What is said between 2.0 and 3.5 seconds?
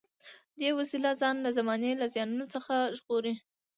له زیانونو څخه ژغوري.